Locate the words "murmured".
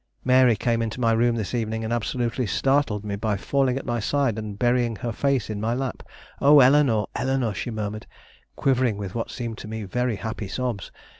7.69-8.07